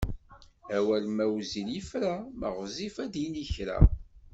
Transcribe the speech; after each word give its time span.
Awal 0.77 1.05
ma 1.15 1.25
wezzil 1.31 1.67
yefra, 1.75 2.13
ma 2.39 2.47
ɣezzif 2.57 2.95
ad 3.03 3.09
d-yini 3.11 3.45
kra. 3.53 3.79